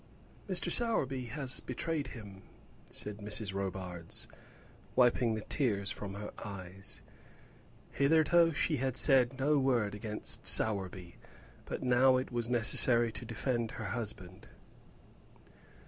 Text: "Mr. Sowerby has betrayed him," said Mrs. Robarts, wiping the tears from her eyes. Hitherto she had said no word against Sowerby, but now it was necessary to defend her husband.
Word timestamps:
"Mr. 0.49 0.71
Sowerby 0.71 1.25
has 1.25 1.59
betrayed 1.59 2.07
him," 2.07 2.41
said 2.89 3.17
Mrs. 3.17 3.53
Robarts, 3.53 4.25
wiping 4.95 5.35
the 5.35 5.41
tears 5.45 5.91
from 5.91 6.15
her 6.15 6.31
eyes. 6.43 7.01
Hitherto 7.91 8.51
she 8.51 8.77
had 8.77 8.97
said 8.97 9.37
no 9.37 9.59
word 9.59 9.93
against 9.93 10.47
Sowerby, 10.47 11.17
but 11.65 11.83
now 11.83 12.17
it 12.17 12.31
was 12.31 12.49
necessary 12.49 13.11
to 13.11 13.25
defend 13.25 13.69
her 13.73 13.85
husband. 13.93 14.47